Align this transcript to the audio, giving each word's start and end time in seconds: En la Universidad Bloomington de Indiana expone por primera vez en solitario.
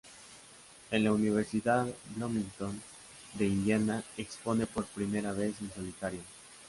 En 0.89 1.03
la 1.03 1.11
Universidad 1.13 1.85
Bloomington 2.15 2.81
de 3.35 3.45
Indiana 3.45 4.03
expone 4.17 4.65
por 4.65 4.85
primera 4.87 5.31
vez 5.31 5.53
en 5.61 5.71
solitario. 5.71 6.21